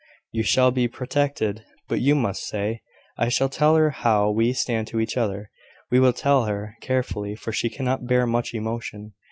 [0.31, 2.81] You shall be protected: but you must stay.
[3.19, 5.51] I shall tell her how we stand to each other,
[5.91, 9.13] we will tell her, carefully, for she cannot bear much emotion.